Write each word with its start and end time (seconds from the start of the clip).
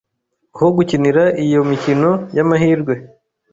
ho 0.57 0.67
gukinira 0.77 1.23
iyo 1.45 1.61
mikino 1.69 2.11
y’amahirwe 2.35 2.93